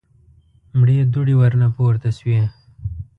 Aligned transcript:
مړې 0.79 0.97
دوړې 1.13 1.35
ورنه 1.41 1.67
پورته 1.75 2.09
شوې. 2.17 2.41